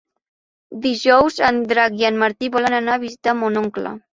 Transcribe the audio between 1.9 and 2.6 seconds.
i en Martí